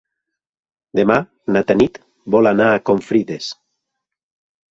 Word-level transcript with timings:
Demà 0.99 1.17
na 1.57 1.61
Tanit 1.71 2.01
vol 2.37 2.51
anar 2.53 2.71
a 2.77 2.81
Confrides. 2.91 3.51